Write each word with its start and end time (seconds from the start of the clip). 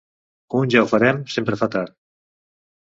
Un 0.61 0.71
«ja 0.77 0.81
ho 0.87 0.89
farem!» 0.93 1.21
sempre 1.37 1.61
fa 1.63 1.71
tard. 1.79 1.99